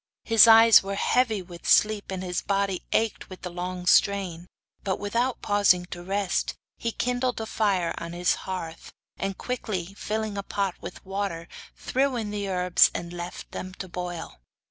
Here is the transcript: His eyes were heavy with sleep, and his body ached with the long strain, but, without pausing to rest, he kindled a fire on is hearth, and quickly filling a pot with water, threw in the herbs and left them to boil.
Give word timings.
His 0.23 0.47
eyes 0.47 0.81
were 0.81 0.95
heavy 0.95 1.43
with 1.43 1.69
sleep, 1.69 2.09
and 2.09 2.23
his 2.23 2.41
body 2.41 2.81
ached 2.91 3.29
with 3.29 3.43
the 3.43 3.51
long 3.51 3.85
strain, 3.85 4.47
but, 4.83 4.97
without 4.97 5.43
pausing 5.43 5.85
to 5.91 6.01
rest, 6.01 6.55
he 6.79 6.91
kindled 6.91 7.39
a 7.39 7.45
fire 7.45 7.93
on 7.99 8.15
is 8.15 8.33
hearth, 8.49 8.91
and 9.17 9.37
quickly 9.37 9.93
filling 9.93 10.39
a 10.39 10.41
pot 10.41 10.73
with 10.81 11.05
water, 11.05 11.47
threw 11.75 12.15
in 12.15 12.31
the 12.31 12.49
herbs 12.49 12.89
and 12.95 13.13
left 13.13 13.51
them 13.51 13.75
to 13.75 13.87
boil. 13.87 14.39